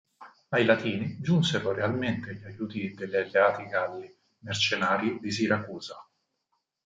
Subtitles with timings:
[0.49, 6.03] Ai Latini giunsero realmente gli aiuti degli alleati Galli, mercenari di Siracusa.